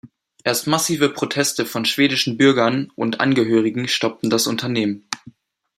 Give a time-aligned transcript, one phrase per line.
[0.43, 5.07] Erst massive Proteste von schwedischen Bürgern und Angehörigen stoppten das Unternehmen.